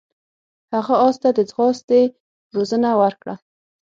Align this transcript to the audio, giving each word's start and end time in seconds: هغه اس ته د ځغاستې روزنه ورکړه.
هغه 0.73 0.93
اس 1.05 1.15
ته 1.21 1.29
د 1.37 1.39
ځغاستې 1.49 2.01
روزنه 2.55 2.89
ورکړه. 3.01 3.35